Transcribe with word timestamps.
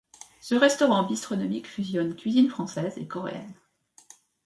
Ce 0.39 0.55
restaurant 0.55 1.03
bistronomique 1.05 1.67
fusionne 1.67 2.15
cuisine 2.15 2.49
française 2.49 2.97
et 2.97 3.07
coréenne. 3.07 3.53